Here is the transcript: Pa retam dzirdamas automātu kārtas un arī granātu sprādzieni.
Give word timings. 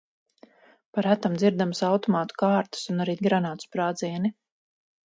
Pa 0.97 1.03
retam 1.07 1.35
dzirdamas 1.43 1.83
automātu 1.91 2.41
kārtas 2.45 2.89
un 2.95 3.07
arī 3.07 3.17
granātu 3.31 3.71
sprādzieni. 3.71 4.35